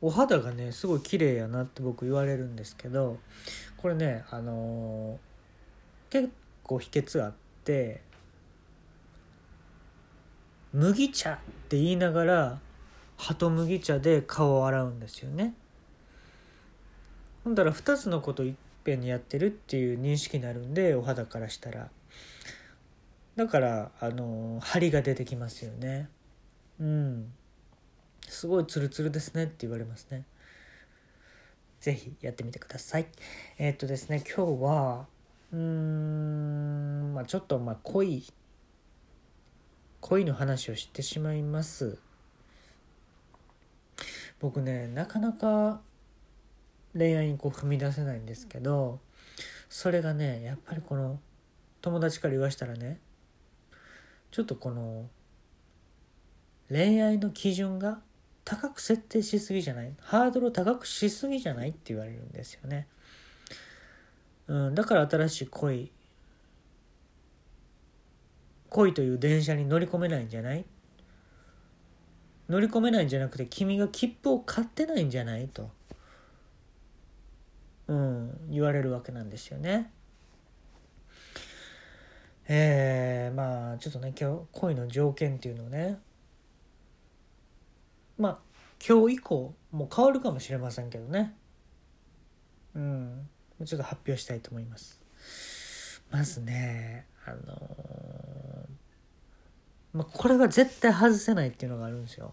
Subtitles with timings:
[0.00, 3.18] お肌がねすごい綺麗やなって僕言われるんですけど
[3.76, 5.28] これねあのー
[6.10, 6.30] 結
[6.62, 7.32] 構秘訣があっ
[7.64, 8.00] て
[10.72, 11.38] 麦茶っ
[11.68, 12.58] て言いながら
[13.16, 15.54] 鳩麦茶で顔を洗うんですよね。
[17.42, 18.54] ほんだら2つのこといっ
[18.84, 21.88] ぺんにやってるっていう認識になるんでお肌からしたら。
[23.36, 26.08] だからあの張りが出てきますよね。
[26.80, 27.32] うん。
[28.30, 30.24] すごいツルツルですねって言われますね。
[31.80, 33.06] ぜひやってみてください。
[33.58, 35.06] えーっとですね今日は
[35.52, 38.24] うーんまあちょっとまあ恋
[40.00, 41.98] 恋の話をしてしまいます。
[44.40, 45.80] 僕ねなかなか
[46.96, 49.00] 恋愛にこう踏み出せないんですけど
[49.68, 51.18] それがねやっぱりこの
[51.80, 53.00] 友達から言わしたらね
[54.30, 55.08] ちょっとこの
[56.68, 58.00] 恋愛の基準が
[58.50, 59.92] 高く設定しすぎじゃない？
[60.00, 62.86] ハードルを高くしすぎじゃないって言われるんですよね、
[64.46, 65.92] うん、だから新しい恋
[68.70, 70.64] 恋という電車に乗り込めないんじゃない？
[72.48, 75.70] 乗り込めないんじゃなくて君が切符を買ってないんじゃないと、
[77.88, 79.90] うん、言われるわけなんですよね。
[82.48, 85.98] えー、まあちょっとね今日恋の条件っていうのをね
[88.18, 88.38] まあ
[88.86, 91.34] 今日以降もう変わるかもしれませんけどね。
[92.74, 93.28] うん。
[93.64, 95.00] ちょっと発表したいと思います。
[96.10, 98.38] まずねあのー
[99.92, 102.32] まあ、これが絶対外せないっていうのがあるんですよ。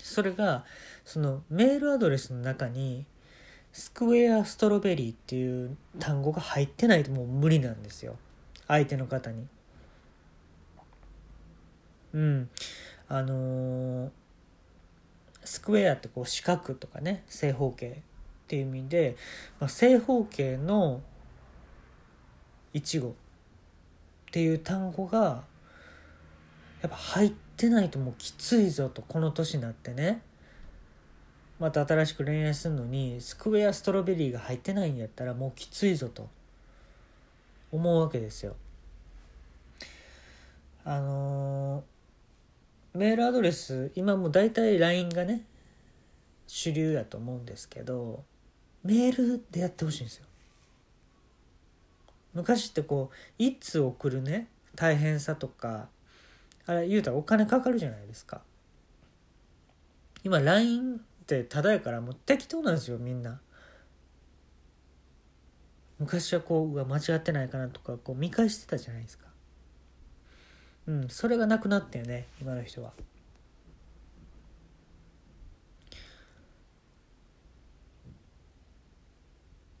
[0.00, 0.64] それが
[1.04, 3.04] そのメールアドレスの中に
[3.72, 8.16] スクエアストロベリーっていう単語が入ってないともう無理なんですよ。
[8.66, 9.46] 相手の方に。
[12.14, 12.50] うん。
[13.08, 14.10] あのー
[15.48, 17.92] スクエアってこう四角とかね正方形っ
[18.48, 19.16] ていう意味で、
[19.58, 21.00] まあ、正方形の
[22.74, 23.12] いちごっ
[24.30, 25.42] ていう単語が
[26.82, 30.20] やっぱ入ってないともうきついぞとこの年になってね
[31.58, 36.28] また新しく恋愛するのにスクエアストロベリーが入ってないんやったらもうきついぞと
[37.72, 38.54] 思うわけですよ。
[40.84, 41.97] あのー
[42.94, 45.44] メールアドレス今もう大体 LINE がね
[46.46, 48.24] 主流やと思うんですけど
[48.82, 50.24] メールでやってほしいんですよ。
[52.34, 55.88] 昔ってこう一通送るね大変さとか
[56.66, 58.42] あれ言うたらお金かかるじゃないですか。
[60.24, 63.40] 今 LINE ってただやからもう適当なんですよみんな。
[65.98, 69.27] 昔はこううわ間違ってないかなとかこう見返してたじゃないですか。
[70.88, 72.92] うんそれがなくなったよね今の人は。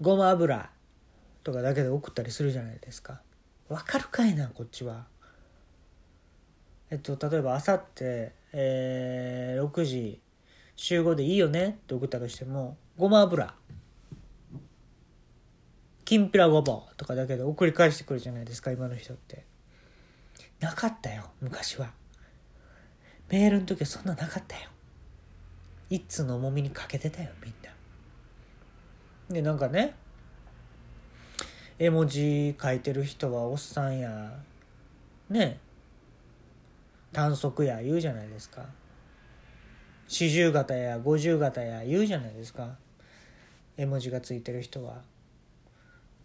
[0.00, 0.70] ごま油
[1.42, 3.22] とかだけで送ったりするじゃないですか。
[3.68, 5.06] わかるかいなこっちは。
[6.90, 10.20] えっと例えばあさって、えー、6時
[10.76, 13.54] 集合でいいよねって送ったとしてもごま油。
[16.04, 19.46] きんぴらごぼうとかだけで送り返してくるじゃないですか今の人って。
[20.60, 21.90] なかったよ昔は。
[23.28, 24.68] メールの時はそんななかったよ。
[25.90, 27.70] 一通の重みにかけてたよみんな。
[29.34, 29.94] でなんかね
[31.78, 34.32] 絵文字書いてる人はおっさんや
[35.30, 35.60] ね
[37.12, 38.64] 短足や言うじゃないですか。
[40.08, 42.76] 四十型や五十型や言うじゃないですか。
[43.76, 45.02] 絵文字がついてる人は。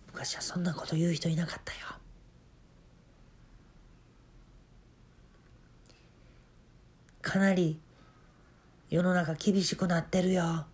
[0.08, 1.80] 昔はそんなこと言う人いなかったよ。
[7.24, 7.80] かなり
[8.90, 10.68] 世の中厳しくなってるよ。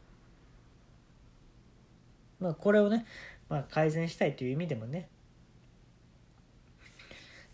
[2.40, 3.06] まあこれをね、
[3.48, 5.08] まあ、改善したいという意味でもね。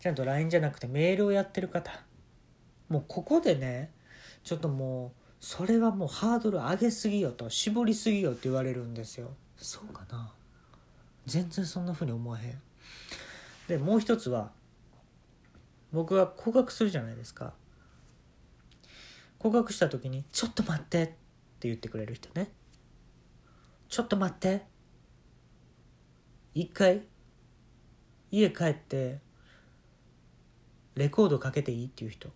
[0.00, 1.92] ちゃんと LINE じゃなくてメールをやってる方。
[2.88, 3.92] もうここでね
[4.42, 9.30] ちょっともうそれはもうハードル上げすぎよと絞りすぎよって言われるんですよ。
[9.58, 10.32] そうかな。
[11.26, 12.60] 全然そんな風に思わへん。
[13.68, 14.52] でもう一つは
[15.92, 17.52] 僕が告白するじゃないですか
[19.38, 21.14] 告白した時に「ちょっと待って」って
[21.68, 22.50] 言ってくれる人ね
[23.88, 24.66] ちょっと待って
[26.54, 27.06] 一回
[28.30, 29.20] 家帰って
[30.94, 32.30] レコードかけていいっていう人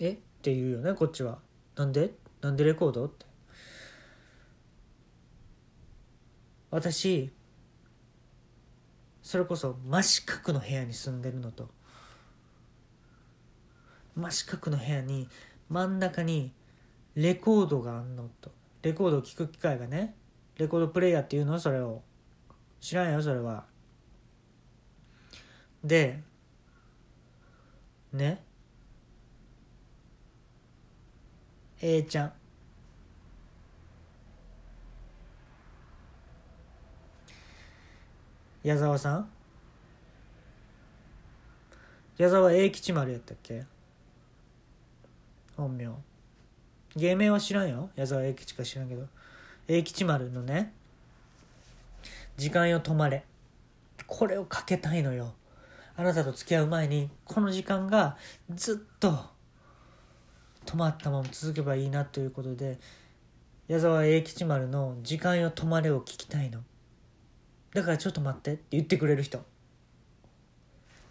[0.00, 0.10] え？
[0.10, 1.38] って言うよねこっちは
[1.76, 3.06] なんでなんでレコード？
[3.06, 3.26] って
[6.70, 7.32] 私
[9.22, 11.70] それこそ真四角の部屋に住んでるのと
[14.18, 15.28] 真四角の部屋に
[15.68, 16.52] 真ん中に
[17.14, 18.50] レコードがあんのと。
[18.82, 20.16] レコードを聴く機会がね。
[20.56, 21.58] レコードプレイヤーっていうの？
[21.60, 22.02] それを。
[22.80, 23.64] 知らんよそれは。
[25.84, 26.20] で
[28.12, 28.42] ね
[31.80, 32.32] ？A ちゃん。
[38.64, 39.30] 矢沢さん？
[42.16, 43.64] 矢沢永吉丸やったっけ？
[45.58, 45.90] 本名。
[46.94, 47.90] 芸名は知らんよ。
[47.96, 49.08] 矢沢永吉か知らんけど。
[49.66, 50.72] 永吉丸のね。
[52.36, 53.24] 時間よ止まれ。
[54.06, 55.34] これをかけたいのよ。
[55.96, 58.16] あなたと付き合う前にこの時間が
[58.54, 59.18] ずっと
[60.64, 62.78] 止まったまま続けばいいなということで
[63.66, 66.62] 矢沢永吉丸の「時間よ止まれ」を聞きたいの。
[67.74, 69.44] だからちょっと待ってって言ってくれる人。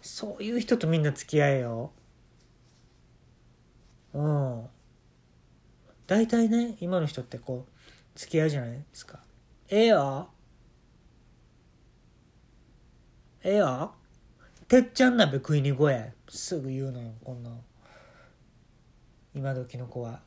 [0.00, 1.92] そういう人とみんな付き合えよ
[4.14, 4.68] うん
[6.08, 9.20] 大体ね今の人ってこう付き合うじゃないですか。
[9.68, 10.30] ええよ
[13.44, 13.92] ええよ
[14.66, 16.08] てっちゃん鍋食いに行こうや。
[16.30, 17.50] すぐ言うのよこんな
[19.34, 20.22] 今時の子は。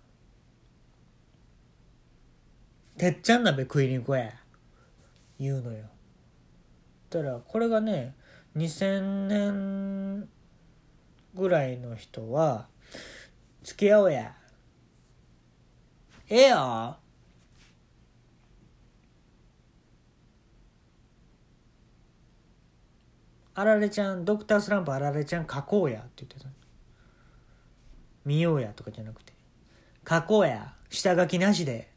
[2.97, 4.31] てっちゃん鍋食いに行こうや。
[5.39, 5.85] 言うのよ。
[7.09, 8.13] たらこれがね
[8.55, 10.29] 2000年
[11.33, 12.67] ぐらいの人は
[13.63, 14.35] 付き合おうや
[16.31, 16.95] ええよ
[23.53, 25.99] あられちゃんドクタースランプあられちゃん書こうや。
[25.99, 26.47] って言ってた。
[28.23, 29.33] 見ようやとかじゃなくて。
[30.09, 30.73] 書こうや。
[30.89, 31.91] 下書きなしで。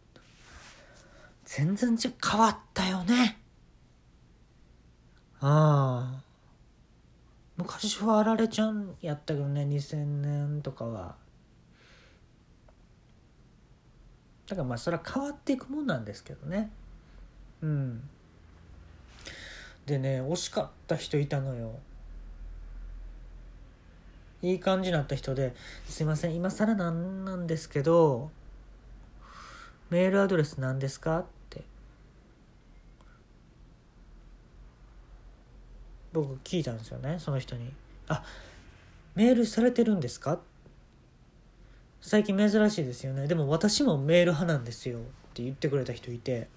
[1.44, 3.38] 全然じゃ変わったよね。
[5.40, 6.22] ああ。
[7.56, 9.62] 昔はあられちゃんやったけどね。
[9.62, 11.23] 2000年とかは。
[14.48, 16.70] だからまあそれは変わっていくもんなんですけどね。
[17.62, 18.08] うん。
[19.86, 21.78] でね惜しかった人いたのよ。
[24.42, 25.54] いい感じになった人で
[25.88, 28.30] すいません今更なんなんですけど
[29.88, 31.62] メールアドレス何ですかって。
[36.12, 37.72] 僕聞いたんですよねその人に
[38.06, 38.22] 「あ
[39.14, 40.38] メールされてるんですか?」
[42.06, 43.26] 最近珍しいですよね。
[43.26, 45.02] でも私もメール派なんですよっ
[45.32, 46.50] て言ってくれた人いて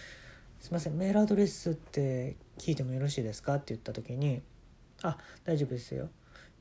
[0.60, 4.42] 「すいませんメールアドレスって聞いてもよろしいですか?」って言った時に
[5.00, 6.10] 「あ大丈夫ですよ。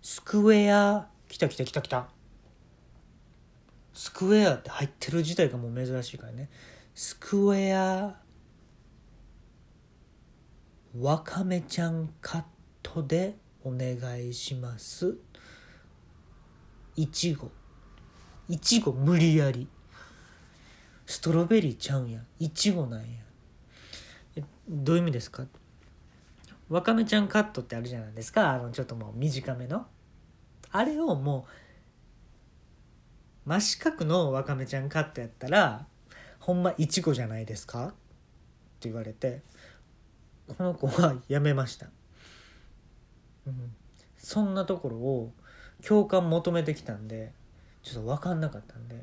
[0.02, 2.10] スクエア来た来た来た来た。
[3.94, 6.50] スクエアって入ってる自体がもう珍しいからね。
[6.96, 8.18] スクエア
[10.98, 12.44] わかめちゃんカッ
[12.82, 13.36] トで
[13.66, 15.18] お願いします。
[16.96, 17.52] いちご
[18.52, 19.66] いちご無理やり。
[21.06, 22.20] ストロベリーちゃうんや。
[22.38, 23.08] いちごなんや。
[24.68, 25.46] どういう意味ですか？
[26.68, 28.52] わかめちゃんカットってあるじゃないですか？
[28.52, 29.86] あのちょっともう短めの。
[30.70, 31.48] あれをも
[33.46, 35.86] う真四角のわかめちゃんカットやったら
[36.40, 37.88] ほんまいちごじゃないですか？
[37.88, 37.90] っ
[38.82, 39.44] て言われて
[40.58, 41.88] この子はやめました、
[43.48, 43.74] うん、
[44.18, 45.32] そんなところを
[45.86, 47.32] 共感求めてきたんで
[47.84, 48.96] ちょっと分かんなかったんで。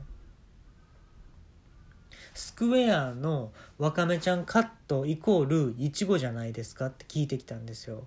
[2.34, 8.06] スクエアのわかめちゃんカットイコールいちごじゃないですかって聞いてきたんですよ。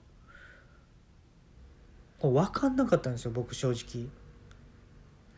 [2.21, 4.07] 分かんなかったんですよ僕正直。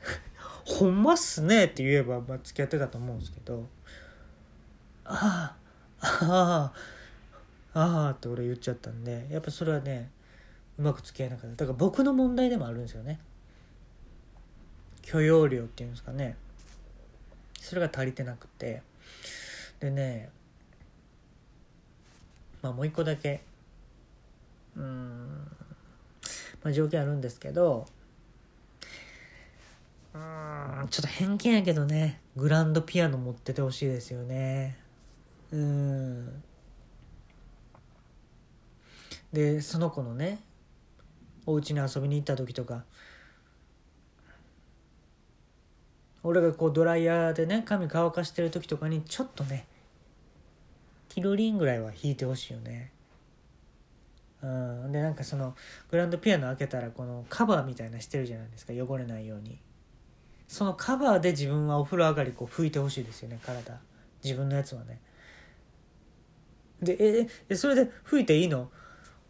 [0.66, 3.68] ほんまっすねって言えば、まあ、付き合ってたと思うんですけど。
[5.06, 5.56] あ
[6.00, 6.74] ああ
[7.74, 10.12] あああって俺言っちゃったんでやっぱそれはね
[10.78, 11.56] うまく付き合えなかった。
[11.56, 13.20] だから僕の問題でもあるんですよね。
[15.04, 16.36] 許容量っていうんですかね。
[17.60, 18.82] それが足りてなくて。
[19.80, 20.30] でね
[22.62, 23.42] まあもう一個だけ。
[24.76, 25.48] うん。
[26.64, 27.86] まあ条件あるんですけど。
[30.14, 32.22] うんちょっと偏見やけどね。
[32.36, 34.78] グランドピアノ持っててほしいですよね。
[35.52, 36.44] うん。
[39.32, 40.40] でその子のね
[41.46, 42.84] お家に遊びに行った時とか。
[46.24, 49.66] 俺がこうドライヤーでね髪乾かしてる時とかにちょっとね
[51.10, 52.92] キロリンぐらいは弾いてほしいよね。
[54.42, 54.92] うん。
[54.92, 55.56] でなんかその
[55.92, 58.74] グランドピアノ開けたらこのカバーみたいなしてるじゃないですか。
[58.74, 59.60] 汚れないように。
[60.48, 63.80] そのカバーで自分はお風呂上がりこう拭いてほしいですよね体。
[64.24, 65.00] 自分のやつはね。
[66.82, 68.70] でええそれで拭いていいの？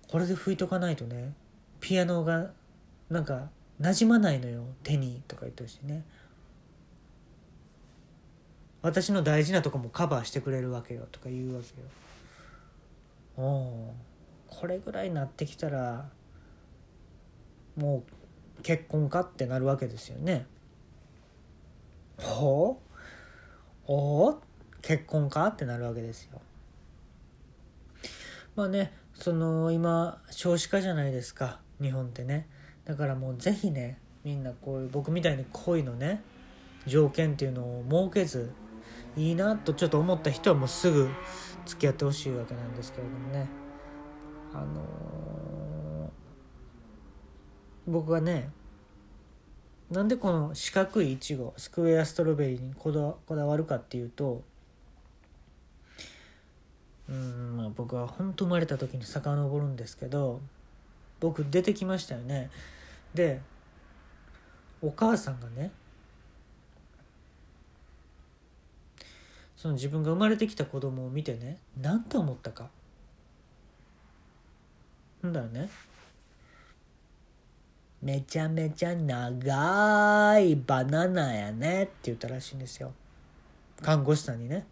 [0.09, 1.33] これで拭いとかないとね
[1.79, 2.51] ピアノが
[3.09, 3.49] なんか
[3.81, 4.63] 馴染まないのよ。
[4.83, 6.05] 手にとか言ってほしいね。
[8.83, 11.87] 私の大事なとこもカバーしてくれるわけよとか言うわけよ。
[13.37, 13.93] お
[14.47, 16.09] これぐらいになってきたら
[17.77, 18.03] も
[18.59, 20.45] う結婚かってなるわけですよね。
[22.19, 22.81] ほ
[23.87, 24.41] うおお
[24.81, 26.41] 結婚かってなるわけですよ。
[28.57, 32.47] まあねその今少子化じゃないですか日本ってね。
[32.83, 36.21] だからもうぜひねみんなこういう僕みたいに恋のね
[36.85, 38.51] 条件っていうのを設けず
[39.15, 41.09] いいなとちょっと思った人はもうすぐ
[41.65, 43.47] 付き合ってほしいわけなんですけれどもね。
[44.53, 48.51] あのー、僕はね
[49.89, 54.43] なんでこの四角いいちごスクエアストロベリーにこだこだわるかっていうと
[57.09, 60.41] うんまあ僕は本当生まれた時に遡るんですけど
[61.19, 62.49] 僕出てきましたよね。
[63.13, 63.41] で
[64.81, 65.71] お母さんがね
[69.63, 72.67] その自分が生まれてきた子供を見てね何と思ったか。
[75.25, 75.69] んだよね。
[78.01, 81.83] めちゃめちゃ長いバナナやね。
[81.83, 82.91] って言ったらしいんですよ。
[83.81, 84.67] 看護師さんにね。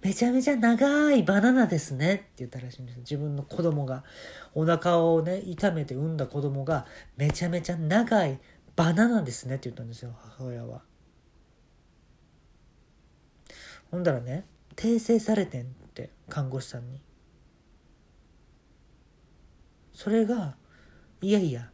[0.00, 2.14] めちゃめちゃ長いバナナですね。
[2.14, 4.04] って言ったらしいんです自分の子供が。
[4.54, 6.86] お腹をね痛めて産んだ子供が
[7.18, 8.38] めちゃめちゃ長い
[8.74, 9.56] バナナですね。
[9.56, 10.80] って言ったんですよ母親は。
[13.90, 17.00] ほんだらね訂正されてんって看護師さんに。
[19.92, 20.56] それが
[21.20, 21.70] いやいや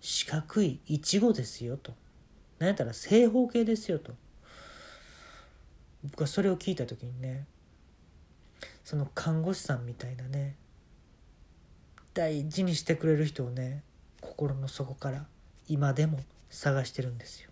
[0.00, 1.92] 四角いいちごですよと。
[2.58, 4.12] なんやったら正方形ですよと。
[6.04, 7.46] 僕はそれを聞いた時にね
[8.84, 10.56] その看護師さんみたいなね
[12.12, 13.82] 大事にしてくれる人をね
[14.20, 15.26] 心の底から
[15.66, 17.50] 今でも探してるんですよ。